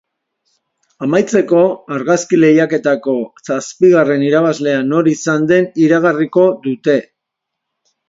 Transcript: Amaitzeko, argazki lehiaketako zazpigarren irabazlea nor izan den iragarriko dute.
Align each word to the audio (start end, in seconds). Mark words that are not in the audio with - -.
Amaitzeko, 1.07 1.59
argazki 1.97 2.39
lehiaketako 2.41 3.15
zazpigarren 3.51 4.27
irabazlea 4.31 4.83
nor 4.91 5.13
izan 5.15 5.49
den 5.55 5.73
iragarriko 5.89 6.51
dute. 6.69 7.01